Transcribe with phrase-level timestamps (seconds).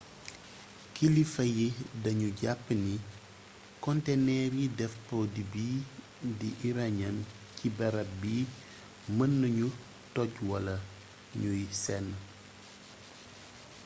[0.95, 1.67] kilifa yi
[2.03, 2.93] dañu jàpp ni
[3.85, 5.77] konteneer yi def produit bii
[6.39, 7.17] di uranium
[7.55, 8.33] ci barab bi
[9.15, 9.67] mën nañu
[10.13, 10.75] toj wala
[11.41, 12.07] ñuy senn